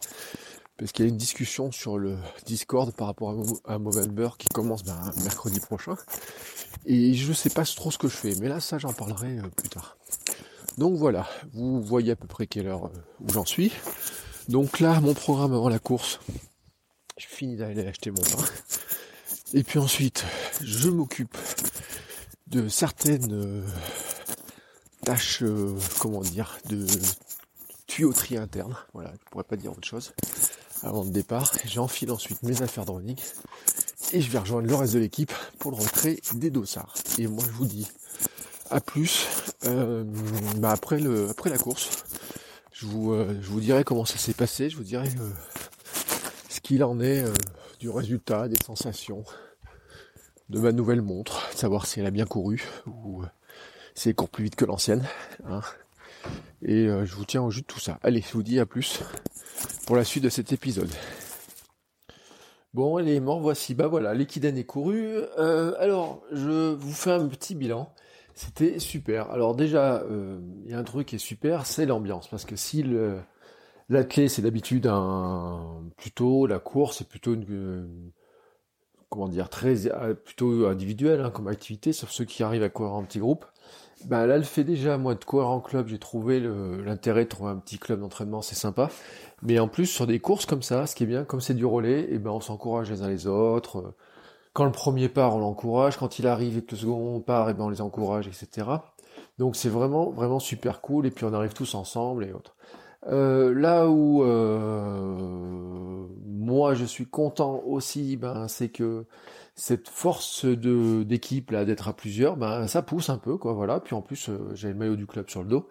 parce 0.77 0.91
qu'il 0.91 1.05
y 1.05 1.07
a 1.07 1.11
une 1.11 1.17
discussion 1.17 1.71
sur 1.71 1.97
le 1.97 2.17
Discord 2.45 2.93
par 2.93 3.07
rapport 3.07 3.35
à 3.65 3.79
Movember 3.79 4.29
qui 4.37 4.47
commence 4.49 4.83
ben, 4.83 4.99
mercredi 5.23 5.59
prochain. 5.59 5.95
Et 6.85 7.13
je 7.13 7.33
sais 7.33 7.49
pas 7.49 7.65
trop 7.65 7.91
ce 7.91 7.97
que 7.97 8.07
je 8.07 8.15
fais, 8.15 8.35
mais 8.39 8.47
là 8.47 8.59
ça 8.59 8.77
j'en 8.77 8.93
parlerai 8.93 9.39
euh, 9.39 9.49
plus 9.55 9.69
tard. 9.69 9.97
Donc 10.77 10.95
voilà, 10.95 11.27
vous 11.53 11.81
voyez 11.81 12.11
à 12.11 12.15
peu 12.15 12.27
près 12.27 12.45
quelle 12.45 12.67
heure 12.67 12.91
où 13.19 13.33
j'en 13.33 13.45
suis. 13.45 13.71
Donc 14.47 14.79
là, 14.79 15.01
mon 15.01 15.13
programme 15.13 15.53
avant 15.53 15.69
la 15.69 15.79
course, 15.79 16.19
je 17.17 17.25
finis 17.25 17.57
d'aller 17.57 17.85
acheter 17.85 18.11
mon 18.11 18.21
pain. 18.21 18.45
Et 19.53 19.63
puis 19.63 19.79
ensuite, 19.79 20.23
je 20.61 20.89
m'occupe 20.89 21.35
de 22.47 22.69
certaines 22.69 23.33
euh, 23.33 23.63
tâches, 25.03 25.41
euh, 25.41 25.75
comment 25.99 26.21
dire, 26.21 26.57
de 26.69 26.85
tuyauterie 27.87 28.37
interne. 28.37 28.75
Voilà, 28.93 29.11
je 29.13 29.29
pourrais 29.31 29.43
pas 29.43 29.55
dire 29.55 29.71
autre 29.71 29.87
chose. 29.87 30.13
Avant 30.87 31.03
le 31.03 31.09
départ, 31.09 31.51
j'enfile 31.65 32.11
ensuite 32.11 32.43
mes 32.43 32.61
affaires 32.61 32.85
de 32.85 32.91
running 32.91 33.17
et 34.13 34.21
je 34.21 34.31
vais 34.31 34.37
rejoindre 34.37 34.69
le 34.69 34.75
reste 34.75 34.93
de 34.93 34.99
l'équipe 34.99 35.33
pour 35.59 35.71
le 35.71 35.77
retrait 35.77 36.17
des 36.35 36.49
dossards. 36.49 36.93
Et 37.17 37.27
moi, 37.27 37.43
je 37.45 37.51
vous 37.51 37.65
dis 37.65 37.91
à 38.69 38.79
plus 38.79 39.27
euh, 39.65 40.05
bah 40.55 40.71
après 40.71 40.99
le 40.99 41.29
après 41.29 41.49
la 41.49 41.57
course. 41.57 42.05
Je 42.71 42.85
vous, 42.85 43.11
euh, 43.11 43.37
je 43.41 43.49
vous 43.49 43.59
dirai 43.59 43.83
comment 43.83 44.05
ça 44.05 44.17
s'est 44.17 44.33
passé, 44.33 44.69
je 44.69 44.77
vous 44.77 44.85
dirai 44.85 45.09
euh, 45.19 45.29
ce 46.47 46.61
qu'il 46.61 46.81
en 46.85 47.01
est 47.01 47.25
du 47.81 47.89
résultat, 47.89 48.47
des 48.47 48.63
sensations 48.65 49.25
de 50.47 50.59
ma 50.61 50.71
nouvelle 50.71 51.01
montre, 51.01 51.53
savoir 51.53 51.85
si 51.85 51.99
elle 51.99 52.05
a 52.05 52.11
bien 52.11 52.25
couru 52.25 52.63
ou 52.85 53.23
si 53.93 54.07
elle 54.07 54.15
court 54.15 54.29
plus 54.29 54.45
vite 54.45 54.55
que 54.55 54.63
l'ancienne. 54.63 55.05
Hein. 55.49 55.59
Et 56.61 56.87
je 56.87 57.13
vous 57.13 57.25
tiens 57.25 57.41
au 57.41 57.51
jus 57.51 57.61
de 57.61 57.67
tout 57.67 57.79
ça. 57.81 57.99
Allez, 58.03 58.21
je 58.21 58.31
vous 58.31 58.43
dis 58.43 58.59
à 58.59 58.65
plus 58.65 59.01
pour 59.87 59.95
la 59.95 60.03
suite 60.03 60.25
de 60.25 60.29
cet 60.29 60.51
épisode. 60.51 60.89
Bon, 62.73 62.97
allez, 62.97 63.19
m'en 63.21 63.39
voici. 63.39 63.73
Bah 63.73 63.87
voilà, 63.87 64.13
l'équidène 64.13 64.57
est 64.57 64.65
couru. 64.65 65.17
alors, 65.79 66.21
je 66.31 66.73
vous 66.73 66.91
fais 66.91 67.11
un 67.11 67.25
petit 67.27 67.55
bilan. 67.55 67.91
C'était 68.35 68.77
super. 68.77 69.31
Alors 69.31 69.55
déjà, 69.55 70.03
euh, 70.03 70.39
il 70.65 70.71
y 70.71 70.75
a 70.75 70.77
un 70.77 70.83
truc 70.83 71.07
qui 71.07 71.15
est 71.15 71.19
super, 71.19 71.65
c'est 71.65 71.87
l'ambiance. 71.87 72.27
Parce 72.27 72.45
que 72.45 72.55
si 72.55 72.83
le, 72.83 73.19
la 73.89 74.03
clé, 74.03 74.27
c'est 74.27 74.43
d'habitude 74.43 74.85
un 74.85 75.81
plutôt 75.97 76.45
la 76.45 76.59
course, 76.59 76.97
c'est 76.99 77.07
plutôt 77.07 77.33
une, 77.33 78.11
comment 79.09 79.27
dire 79.27 79.49
très 79.49 79.75
plutôt 80.25 80.67
individuel 80.67 81.21
hein, 81.21 81.31
comme 81.31 81.47
activité, 81.47 81.93
sauf 81.93 82.09
ceux 82.09 82.25
qui 82.25 82.43
arrivent 82.43 82.63
à 82.63 82.69
courir 82.69 82.93
en 82.93 83.03
petit 83.03 83.19
groupe. 83.19 83.45
bah 84.05 84.27
là, 84.27 84.37
le 84.37 84.43
fait 84.43 84.63
déjà, 84.63 84.97
moi, 84.97 85.15
de 85.15 85.23
courir 85.23 85.47
en 85.47 85.59
club, 85.59 85.87
j'ai 85.87 85.99
trouvé 85.99 86.39
l'intérêt 86.39 87.23
de 87.23 87.29
trouver 87.29 87.51
un 87.51 87.57
petit 87.57 87.79
club 87.79 87.99
d'entraînement, 88.01 88.41
c'est 88.41 88.55
sympa. 88.55 88.89
Mais 89.41 89.59
en 89.59 89.67
plus, 89.67 89.85
sur 89.85 90.07
des 90.07 90.19
courses 90.19 90.45
comme 90.45 90.63
ça, 90.63 90.87
ce 90.87 90.95
qui 90.95 91.03
est 91.03 91.07
bien, 91.07 91.23
comme 91.23 91.41
c'est 91.41 91.53
du 91.53 91.65
relais, 91.65 92.01
et 92.01 92.13
eh 92.13 92.19
ben 92.19 92.31
on 92.31 92.41
s'encourage 92.41 92.89
les 92.91 93.01
uns 93.01 93.07
les 93.07 93.27
autres. 93.27 93.93
Quand 94.53 94.65
le 94.65 94.71
premier 94.71 95.07
part, 95.07 95.35
on 95.35 95.39
l'encourage. 95.39 95.97
Quand 95.97 96.17
il 96.17 96.25
arrive 96.25 96.57
et 96.57 96.63
que 96.63 96.71
le 96.71 96.77
second 96.77 97.19
part, 97.21 97.47
et 97.47 97.51
eh 97.51 97.53
ben 97.53 97.65
on 97.65 97.69
les 97.69 97.81
encourage, 97.81 98.27
etc. 98.27 98.67
Donc 99.37 99.55
c'est 99.55 99.69
vraiment, 99.69 100.09
vraiment 100.09 100.39
super 100.39 100.81
cool. 100.81 101.05
Et 101.05 101.11
puis 101.11 101.25
on 101.25 101.33
arrive 101.33 101.53
tous 101.53 101.75
ensemble 101.75 102.25
et 102.25 102.33
autres. 102.33 102.55
Euh, 103.05 103.53
là 103.53 103.87
où 103.87 104.23
euh, 104.23 105.86
moi 106.47 106.73
je 106.75 106.85
suis 106.85 107.05
content 107.05 107.61
aussi, 107.65 108.15
ben 108.17 108.47
c'est 108.47 108.69
que 108.69 109.05
cette 109.55 109.89
force 109.89 110.45
de 110.45 111.03
d'équipe 111.03 111.51
là 111.51 111.65
d'être 111.65 111.89
à 111.89 111.93
plusieurs, 111.93 112.37
ben 112.37 112.67
ça 112.67 112.81
pousse 112.81 113.09
un 113.09 113.17
peu 113.17 113.37
quoi, 113.37 113.53
voilà. 113.53 113.79
Puis 113.81 113.95
en 113.95 114.01
plus 114.01 114.29
euh, 114.29 114.37
j'ai 114.53 114.69
le 114.69 114.75
maillot 114.75 114.95
du 114.95 115.05
club 115.05 115.29
sur 115.29 115.43
le 115.43 115.49
dos. 115.49 115.69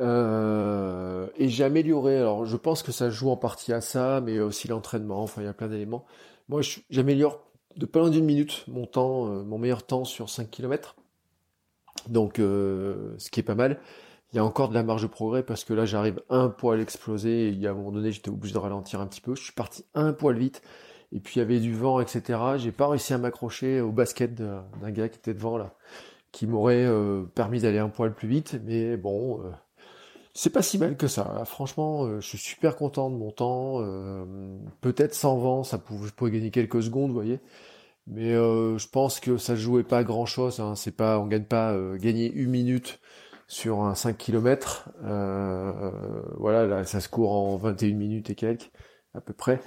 Euh, 0.00 1.28
et 1.36 1.48
j'ai 1.48 1.64
amélioré. 1.64 2.18
Alors 2.18 2.44
je 2.46 2.56
pense 2.56 2.82
que 2.82 2.90
ça 2.92 3.10
joue 3.10 3.30
en 3.30 3.36
partie 3.36 3.72
à 3.72 3.80
ça, 3.80 4.20
mais 4.20 4.40
aussi 4.40 4.66
l'entraînement. 4.68 5.22
Enfin 5.22 5.42
il 5.42 5.44
y 5.44 5.48
a 5.48 5.54
plein 5.54 5.68
d'éléments. 5.68 6.04
Moi 6.48 6.62
j'améliore 6.90 7.40
de 7.76 7.86
pas 7.86 8.00
loin 8.00 8.10
d'une 8.10 8.24
minute 8.24 8.64
mon 8.68 8.86
temps, 8.86 9.28
euh, 9.28 9.44
mon 9.44 9.58
meilleur 9.58 9.84
temps 9.86 10.04
sur 10.04 10.28
5 10.30 10.50
km. 10.50 10.96
Donc 12.08 12.38
ce 12.38 13.30
qui 13.30 13.38
est 13.40 13.44
pas 13.44 13.54
mal. 13.54 13.78
Il 14.32 14.36
y 14.36 14.38
a 14.38 14.44
encore 14.44 14.68
de 14.68 14.74
la 14.74 14.82
marge 14.82 15.02
de 15.02 15.08
progrès 15.08 15.42
parce 15.42 15.64
que 15.64 15.74
là 15.74 15.84
j'arrive 15.84 16.22
un 16.30 16.48
poil 16.48 16.80
explosé. 16.80 17.48
Et 17.48 17.48
il 17.48 17.60
y 17.60 17.66
a 17.66 17.70
un 17.70 17.74
moment 17.74 17.92
donné 17.92 18.12
j'étais 18.12 18.30
obligé 18.30 18.54
de 18.54 18.58
ralentir 18.58 19.00
un 19.00 19.06
petit 19.06 19.20
peu. 19.20 19.34
Je 19.34 19.42
suis 19.42 19.52
parti 19.52 19.84
un 19.94 20.12
poil 20.12 20.38
vite 20.38 20.62
et 21.12 21.20
puis 21.20 21.34
il 21.36 21.38
y 21.40 21.42
avait 21.42 21.60
du 21.60 21.74
vent, 21.74 22.00
etc. 22.00 22.38
J'ai 22.56 22.72
pas 22.72 22.88
réussi 22.88 23.12
à 23.12 23.18
m'accrocher 23.18 23.80
au 23.80 23.92
basket 23.92 24.34
d'un 24.34 24.90
gars 24.90 25.08
qui 25.08 25.18
était 25.18 25.34
devant 25.34 25.58
là, 25.58 25.74
qui 26.32 26.46
m'aurait 26.46 26.84
euh, 26.84 27.22
permis 27.34 27.60
d'aller 27.60 27.78
un 27.78 27.90
poil 27.90 28.14
plus 28.14 28.28
vite, 28.28 28.58
mais 28.64 28.96
bon, 28.96 29.40
euh, 29.40 29.50
c'est 30.32 30.50
pas 30.50 30.62
si 30.62 30.78
mal 30.78 30.96
que 30.96 31.08
ça. 31.08 31.44
Franchement, 31.44 32.04
euh, 32.04 32.20
je 32.20 32.26
suis 32.28 32.38
super 32.38 32.76
content 32.76 33.10
de 33.10 33.16
mon 33.16 33.30
temps. 33.30 33.82
Peut-être 34.80 35.14
sans 35.14 35.36
vent, 35.36 35.64
ça 35.64 35.78
pouvait, 35.78 36.10
gagner 36.30 36.50
quelques 36.50 36.82
secondes, 36.82 37.08
vous 37.08 37.16
voyez. 37.16 37.40
Mais 38.06 38.32
je 38.32 38.88
pense 38.88 39.20
que 39.20 39.36
ça 39.36 39.54
jouait 39.54 39.84
pas 39.84 40.02
grand 40.04 40.26
chose. 40.26 40.60
Hein. 40.60 40.74
C'est 40.76 40.96
pas, 40.96 41.18
on 41.20 41.26
gagne 41.26 41.44
pas 41.44 41.76
gagner 41.98 42.32
une 42.32 42.50
minute 42.50 42.98
sur 43.52 43.82
un 43.82 43.94
5 43.94 44.16
km. 44.16 44.88
voilà, 46.38 46.66
là, 46.66 46.84
ça 46.84 47.00
se 47.00 47.08
court 47.08 47.32
en 47.32 47.56
21 47.56 47.94
minutes 47.94 48.30
et 48.30 48.34
quelques 48.34 48.70
à 49.14 49.20
peu 49.20 49.32
près. 49.32 49.60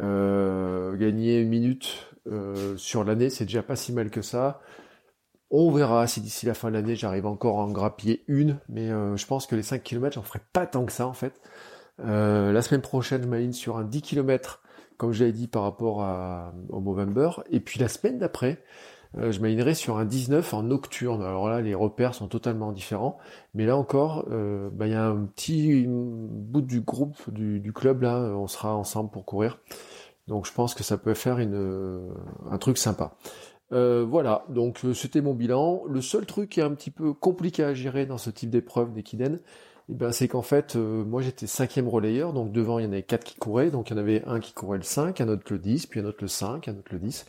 Euh, 0.00 0.96
gagner 0.96 1.40
une 1.40 1.48
minute 1.48 2.08
euh, 2.26 2.76
sur 2.76 3.04
l'année, 3.04 3.30
c'est 3.30 3.44
déjà 3.44 3.62
pas 3.62 3.76
si 3.76 3.92
mal 3.92 4.10
que 4.10 4.22
ça. 4.22 4.60
On 5.50 5.70
verra 5.70 6.06
si 6.06 6.20
d'ici 6.20 6.46
la 6.46 6.54
fin 6.54 6.68
de 6.70 6.74
l'année 6.74 6.96
j'arrive 6.96 7.26
encore 7.26 7.60
à 7.60 7.64
en 7.64 7.70
grappiller 7.70 8.24
une, 8.26 8.58
mais 8.68 8.90
euh, 8.90 9.16
je 9.16 9.26
pense 9.26 9.46
que 9.46 9.54
les 9.54 9.62
5 9.62 9.82
km, 9.82 10.14
j'en 10.14 10.22
ferai 10.22 10.40
pas 10.52 10.66
tant 10.66 10.86
que 10.86 10.92
ça 10.92 11.06
en 11.06 11.12
fait. 11.12 11.40
la 11.98 12.62
semaine 12.62 12.80
prochaine, 12.80 13.22
je 13.22 13.28
m'aligne 13.28 13.52
sur 13.52 13.76
un 13.76 13.84
10 13.84 14.02
km, 14.02 14.62
comme 14.96 15.12
j'avais 15.12 15.32
dit 15.32 15.48
par 15.48 15.62
rapport 15.62 15.98
au 16.70 16.80
Movember. 16.80 17.30
Et 17.50 17.60
puis 17.60 17.78
la 17.80 17.88
semaine 17.88 18.18
d'après, 18.18 18.52
euh, 18.52 18.91
je 19.18 19.40
m'alignerai 19.40 19.74
sur 19.74 19.98
un 19.98 20.04
19 20.04 20.54
en 20.54 20.62
nocturne. 20.62 21.22
Alors 21.22 21.48
là, 21.48 21.60
les 21.60 21.74
repères 21.74 22.14
sont 22.14 22.28
totalement 22.28 22.72
différents. 22.72 23.18
Mais 23.54 23.66
là 23.66 23.76
encore, 23.76 24.26
euh, 24.30 24.70
bah, 24.72 24.86
il 24.86 24.92
y 24.92 24.96
a 24.96 25.06
un 25.06 25.24
petit 25.26 25.84
bout 25.86 26.62
du 26.62 26.80
groupe, 26.80 27.30
du, 27.30 27.72
club, 27.72 28.02
là, 28.02 28.18
on 28.20 28.46
sera 28.46 28.74
ensemble 28.74 29.10
pour 29.10 29.24
courir. 29.24 29.58
Donc 30.28 30.46
je 30.46 30.52
pense 30.52 30.74
que 30.74 30.82
ça 30.82 30.96
peut 30.96 31.14
faire 31.14 31.38
une, 31.38 32.10
un 32.50 32.58
truc 32.58 32.78
sympa. 32.78 33.14
Euh, 33.72 34.04
voilà, 34.08 34.44
donc 34.48 34.80
c'était 34.94 35.20
mon 35.20 35.34
bilan. 35.34 35.82
Le 35.88 36.00
seul 36.00 36.26
truc 36.26 36.50
qui 36.50 36.60
est 36.60 36.62
un 36.62 36.74
petit 36.74 36.90
peu 36.90 37.12
compliqué 37.12 37.64
à 37.64 37.74
gérer 37.74 38.06
dans 38.06 38.18
ce 38.18 38.30
type 38.30 38.50
d'épreuve 38.50 38.92
d'Equiden, 38.92 39.40
eh 39.88 39.94
ben, 39.94 40.12
c'est 40.12 40.28
qu'en 40.28 40.42
fait, 40.42 40.76
moi 40.76 41.22
j'étais 41.22 41.46
cinquième 41.46 41.88
relayeur, 41.88 42.32
donc 42.32 42.52
devant 42.52 42.78
il 42.78 42.84
y 42.84 42.88
en 42.88 42.92
avait 42.92 43.02
quatre 43.02 43.24
qui 43.24 43.34
couraient, 43.34 43.70
donc 43.70 43.90
il 43.90 43.94
y 43.94 43.96
en 43.96 43.98
avait 43.98 44.22
un 44.26 44.40
qui 44.40 44.52
courait 44.52 44.78
le 44.78 44.84
5, 44.84 45.20
un 45.20 45.28
autre 45.28 45.42
le 45.50 45.58
10, 45.58 45.86
puis 45.86 46.00
un 46.00 46.04
autre 46.04 46.18
le 46.20 46.28
5, 46.28 46.68
un 46.68 46.72
autre 46.72 46.92
le 46.92 46.98
10. 46.98 47.26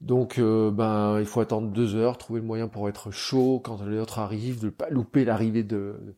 Donc 0.00 0.38
euh, 0.38 0.70
ben 0.70 1.18
il 1.18 1.26
faut 1.26 1.40
attendre 1.40 1.68
deux 1.68 1.96
heures, 1.96 2.18
trouver 2.18 2.40
le 2.40 2.46
moyen 2.46 2.68
pour 2.68 2.88
être 2.88 3.10
chaud 3.10 3.60
quand 3.62 3.82
l'autre 3.82 4.20
arrive, 4.20 4.60
de 4.60 4.66
ne 4.66 4.70
pas 4.70 4.88
louper 4.90 5.24
l'arrivée 5.24 5.64
de, 5.64 6.16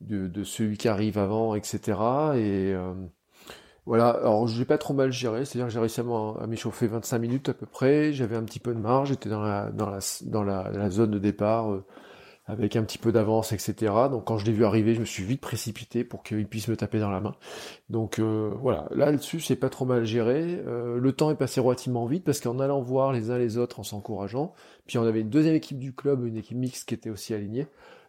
de, 0.00 0.44
celui 0.44 0.78
qui 0.78 0.88
arrive 0.88 1.18
avant, 1.18 1.54
etc. 1.54 1.80
Et 2.36 2.72
euh, 2.74 2.94
voilà, 3.86 4.10
alors 4.10 4.48
j'ai 4.48 4.64
pas 4.64 4.78
trop 4.78 4.94
mal 4.94 5.12
géré, 5.12 5.44
c'est-à-dire 5.44 5.66
que 5.66 5.72
j'ai 5.72 5.80
réussi 5.80 6.00
à 6.00 6.46
m'échauffer 6.46 6.86
25 6.86 7.18
minutes 7.18 7.48
à 7.50 7.54
peu 7.54 7.66
près, 7.66 8.12
j'avais 8.12 8.36
un 8.36 8.44
petit 8.44 8.60
peu 8.60 8.74
de 8.74 8.80
marge, 8.80 9.08
j'étais 9.10 9.28
dans 9.28 9.42
la 9.42 9.70
dans 9.72 9.90
la 9.90 10.00
dans 10.26 10.44
la, 10.44 10.90
zone 10.90 11.10
de 11.10 11.18
départ. 11.18 11.72
Euh, 11.72 11.84
avec 12.48 12.76
un 12.76 12.82
petit 12.82 12.96
peu 12.98 13.12
d'avance, 13.12 13.52
etc. 13.52 13.92
Donc 14.10 14.24
quand 14.24 14.38
je 14.38 14.46
l'ai 14.46 14.52
vu 14.52 14.64
arriver, 14.64 14.94
je 14.94 15.00
me 15.00 15.04
suis 15.04 15.22
vite 15.22 15.40
précipité 15.40 16.02
pour 16.02 16.22
qu'il 16.22 16.48
puisse 16.48 16.66
me 16.68 16.76
taper 16.76 16.98
dans 16.98 17.10
la 17.10 17.20
main. 17.20 17.34
Donc 17.90 18.18
euh, 18.18 18.50
voilà, 18.60 18.88
là-dessus 18.90 19.40
c'est 19.40 19.56
pas 19.56 19.68
trop 19.68 19.84
mal 19.84 20.04
géré. 20.06 20.60
Euh, 20.66 20.98
le 20.98 21.12
temps 21.12 21.30
est 21.30 21.36
passé 21.36 21.60
relativement 21.60 22.06
vite 22.06 22.24
parce 22.24 22.40
qu'en 22.40 22.58
allant 22.58 22.80
voir 22.80 23.12
les 23.12 23.30
uns 23.30 23.38
les 23.38 23.58
autres, 23.58 23.78
en 23.80 23.82
s'encourageant, 23.82 24.54
puis 24.86 24.96
on 24.96 25.04
avait 25.04 25.20
une 25.20 25.30
deuxième 25.30 25.54
équipe 25.54 25.78
du 25.78 25.94
club, 25.94 26.26
une 26.26 26.38
équipe 26.38 26.56
mixte 26.56 26.88
qui 26.88 26.94
était 26.94 27.10
aussi 27.10 27.34
alignée. 27.34 27.66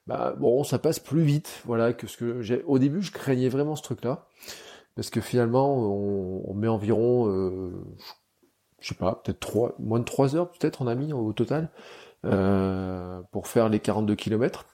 Bah 0.08 0.34
bon, 0.40 0.64
ça 0.64 0.80
passe 0.80 1.00
plus 1.00 1.22
vite, 1.22 1.62
voilà, 1.66 1.94
que 1.94 2.08
ce 2.08 2.18
que 2.18 2.42
j'ai. 2.42 2.64
Au 2.64 2.80
début, 2.80 3.02
je 3.02 3.12
craignais 3.12 3.50
vraiment 3.50 3.76
ce 3.76 3.84
truc-là 3.84 4.26
parce 4.96 5.10
que 5.10 5.22
finalement, 5.22 5.78
on, 5.78 6.54
met 6.54 6.68
environ, 6.68 7.30
euh, 7.30 7.72
je 8.80 8.90
sais 8.90 8.96
pas, 8.96 9.22
peut-être 9.24 9.40
trois, 9.40 9.76
moins 9.80 10.00
de 10.00 10.06
trois 10.06 10.36
heures 10.36 10.52
peut-être 10.52 10.82
on 10.82 10.88
a 10.88 10.96
mis 10.96 11.14
au 11.14 11.32
total 11.34 11.70
euh, 12.26 13.22
pour 13.32 13.48
faire 13.48 13.70
les 13.70 13.80
42 13.80 14.16
km, 14.16 14.66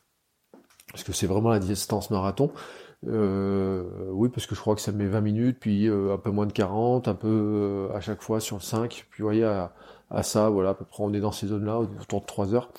parce 0.92 1.04
que 1.04 1.14
c'est 1.14 1.28
vraiment 1.28 1.50
la 1.50 1.60
distance 1.60 2.10
marathon. 2.10 2.52
Euh, 3.08 3.84
oui, 4.12 4.30
parce 4.30 4.48
que 4.48 4.56
je 4.56 4.62
crois 4.62 4.74
que 4.74 4.82
ça 4.82 4.92
met 4.92 5.06
20 5.06 5.22
minutes, 5.22 5.58
puis 5.60 5.88
euh, 5.88 6.14
un 6.14 6.18
peu 6.18 6.32
moins 6.32 6.48
de 6.48 6.54
40, 6.54 7.08
un 7.08 7.14
peu 7.14 7.90
à 7.94 8.02
chaque 8.02 8.22
fois 8.24 8.40
sur 8.40 8.56
le 8.58 8.64
5. 8.64 9.06
Puis 9.12 9.22
vous 9.22 9.28
voyez, 9.28 9.44
à, 9.44 10.24
ça, 10.24 10.50
voilà, 10.50 10.72
à 10.72 10.74
peu 10.74 10.86
près 10.86 11.04
on 11.04 11.14
est 11.14 11.20
dans 11.20 11.32
ces 11.32 11.48
zones-là, 11.48 11.80
autour 11.80 12.22
de 12.22 12.26
3 12.26 12.56
heures. 12.56 12.72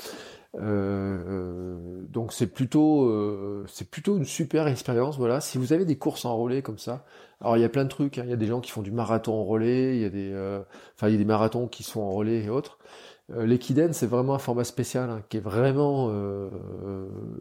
donc 0.54 2.32
c'est 2.32 2.46
plutôt 2.48 3.64
c'est 3.68 3.90
plutôt 3.90 4.16
une 4.16 4.24
super 4.24 4.68
expérience 4.68 5.18
voilà 5.18 5.42
si 5.42 5.58
vous 5.58 5.74
avez 5.74 5.84
des 5.84 5.98
courses 5.98 6.24
en 6.24 6.34
relais 6.34 6.62
comme 6.62 6.78
ça 6.78 7.04
alors 7.42 7.58
il 7.58 7.60
y 7.60 7.64
a 7.64 7.68
plein 7.68 7.84
de 7.84 7.90
trucs 7.90 8.16
hein. 8.16 8.22
il 8.24 8.30
y 8.30 8.32
a 8.32 8.36
des 8.36 8.46
gens 8.46 8.62
qui 8.62 8.70
font 8.70 8.80
du 8.80 8.90
marathon 8.90 9.34
en 9.34 9.44
relais 9.44 9.96
il 9.96 10.00
y 10.00 10.04
a 10.06 10.08
des 10.08 10.32
enfin 10.94 11.08
il 11.08 11.12
y 11.12 11.14
a 11.14 11.18
des 11.18 11.26
marathons 11.26 11.68
qui 11.68 11.82
sont 11.82 12.00
en 12.00 12.10
relais 12.10 12.42
et 12.44 12.48
autres 12.48 12.78
euh, 13.32 13.46
L'équiden, 13.46 13.92
c'est 13.92 14.06
vraiment 14.06 14.34
un 14.34 14.38
format 14.38 14.64
spécial 14.64 15.10
hein, 15.10 15.22
qui 15.28 15.38
est 15.38 15.40
vraiment 15.40 16.08
euh, 16.10 16.48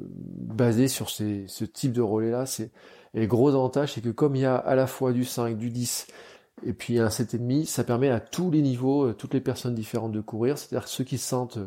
basé 0.07 0.87
sur 0.87 1.09
ce 1.09 1.65
type 1.65 1.91
de 1.91 2.01
relais-là. 2.01 2.45
Et 3.13 3.21
le 3.21 3.27
gros 3.27 3.49
avantage, 3.49 3.93
c'est 3.93 4.01
que 4.01 4.09
comme 4.09 4.35
il 4.35 4.41
y 4.41 4.45
a 4.45 4.55
à 4.55 4.75
la 4.75 4.87
fois 4.87 5.13
du 5.13 5.23
5, 5.23 5.57
du 5.57 5.69
10 5.69 6.07
et 6.65 6.73
puis 6.73 6.99
un 6.99 7.09
7,5, 7.09 7.65
ça 7.65 7.83
permet 7.83 8.09
à 8.09 8.19
tous 8.19 8.49
les 8.49 8.61
niveaux, 8.61 9.07
euh, 9.07 9.13
toutes 9.13 9.33
les 9.33 9.41
personnes 9.41 9.75
différentes 9.75 10.11
de 10.11 10.21
courir. 10.21 10.57
C'est-à-dire 10.57 10.87
ceux 10.87 11.03
qui 11.03 11.17
se 11.17 11.27
sentent, 11.27 11.59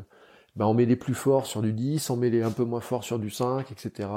ben, 0.57 0.67
on 0.67 0.75
met 0.75 0.87
les 0.87 0.97
plus 0.97 1.15
forts 1.15 1.47
sur 1.47 1.63
du 1.63 1.73
10, 1.73 2.11
on 2.11 2.17
met 2.17 2.31
les 2.31 2.43
un 2.43 2.51
peu 2.51 2.65
moins 2.65 2.81
forts 2.81 3.05
sur 3.05 3.19
du 3.19 3.31
5, 3.31 3.71
etc. 3.71 4.09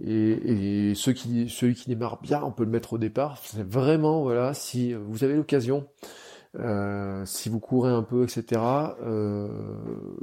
Et, 0.00 0.92
ceux 0.94 1.12
qui, 1.12 1.48
celui 1.48 1.74
qui 1.74 1.88
démarre 1.88 2.20
bien, 2.22 2.42
on 2.42 2.52
peut 2.52 2.64
le 2.64 2.70
mettre 2.70 2.94
au 2.94 2.98
départ. 2.98 3.38
C'est 3.42 3.68
vraiment, 3.68 4.22
voilà, 4.22 4.54
si 4.54 4.94
vous 4.94 5.24
avez 5.24 5.34
l'occasion 5.34 5.86
euh, 6.58 7.24
si 7.24 7.48
vous 7.48 7.60
courez 7.60 7.90
un 7.90 8.02
peu, 8.02 8.24
etc. 8.24 8.60
Euh, 9.02 9.48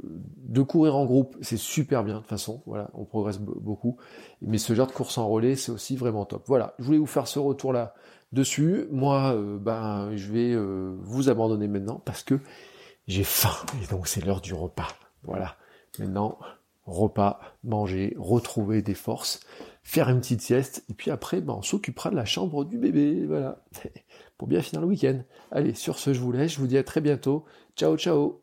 de 0.04 0.62
courir 0.62 0.96
en 0.96 1.04
groupe, 1.06 1.36
c'est 1.40 1.56
super 1.56 2.04
bien 2.04 2.14
de 2.14 2.18
toute 2.20 2.28
façon. 2.28 2.62
Voilà, 2.66 2.90
on 2.94 3.04
progresse 3.04 3.38
beaucoup. 3.38 3.96
Mais 4.42 4.58
ce 4.58 4.74
genre 4.74 4.86
de 4.86 4.92
course 4.92 5.18
en 5.18 5.28
relais, 5.28 5.56
c'est 5.56 5.72
aussi 5.72 5.96
vraiment 5.96 6.24
top. 6.24 6.44
Voilà, 6.46 6.74
je 6.78 6.84
voulais 6.84 6.98
vous 6.98 7.06
faire 7.06 7.26
ce 7.26 7.38
retour 7.38 7.72
là 7.72 7.94
dessus. 8.32 8.86
Moi, 8.90 9.34
euh, 9.34 9.58
ben, 9.58 10.14
je 10.14 10.32
vais 10.32 10.56
vous 10.56 11.30
abandonner 11.30 11.68
maintenant 11.68 12.02
parce 12.04 12.22
que 12.22 12.38
j'ai 13.06 13.24
faim 13.24 13.64
et 13.82 13.86
donc 13.86 14.08
c'est 14.08 14.24
l'heure 14.24 14.40
du 14.40 14.52
repas. 14.52 14.88
Voilà. 15.22 15.56
Maintenant, 15.98 16.38
repas, 16.84 17.40
manger, 17.64 18.14
retrouver 18.18 18.82
des 18.82 18.94
forces, 18.94 19.40
faire 19.86 20.08
une 20.08 20.20
petite 20.20 20.42
sieste 20.42 20.84
et 20.90 20.94
puis 20.94 21.12
après, 21.12 21.40
ben, 21.40 21.54
on 21.54 21.62
s'occupera 21.62 22.10
de 22.10 22.16
la 22.16 22.24
chambre 22.24 22.64
du 22.64 22.76
bébé. 22.76 23.24
Voilà. 23.26 23.64
pour 24.36 24.48
bien 24.48 24.60
finir 24.60 24.80
le 24.80 24.88
week-end. 24.88 25.22
Allez, 25.52 25.74
sur 25.74 25.98
ce, 25.98 26.12
je 26.12 26.20
vous 26.20 26.32
laisse. 26.32 26.52
Je 26.52 26.58
vous 26.58 26.66
dis 26.66 26.76
à 26.76 26.82
très 26.82 27.00
bientôt. 27.00 27.44
Ciao, 27.76 27.96
ciao. 27.96 28.42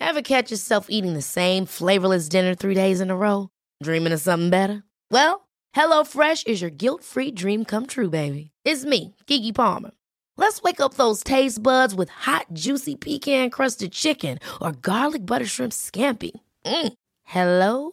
Ever 0.00 0.22
catch 0.22 0.50
yourself 0.50 0.88
eating 0.90 1.14
the 1.14 1.22
same 1.22 1.64
flavorless 1.64 2.28
dinner 2.28 2.54
three 2.54 2.74
days 2.74 3.00
in 3.00 3.10
a 3.10 3.16
row? 3.16 3.48
Dreaming 3.82 4.12
of 4.12 4.20
something 4.20 4.50
better? 4.50 4.82
Well, 5.10 5.48
HelloFresh 5.76 6.46
is 6.48 6.60
your 6.60 6.70
guilt-free 6.70 7.32
dream 7.32 7.64
come 7.64 7.86
true, 7.86 8.10
baby. 8.10 8.50
It's 8.64 8.84
me, 8.84 9.14
Kiki 9.26 9.52
Palmer. 9.52 9.92
Let's 10.36 10.60
wake 10.62 10.80
up 10.80 10.94
those 10.94 11.22
taste 11.22 11.62
buds 11.62 11.94
with 11.94 12.10
hot, 12.10 12.46
juicy 12.52 12.96
pecan-crusted 12.96 13.92
chicken 13.92 14.38
or 14.60 14.72
garlic 14.72 15.24
butter 15.24 15.46
shrimp 15.46 15.72
scampi. 15.72 16.32
Mm. 16.66 16.92
Hello? 17.24 17.92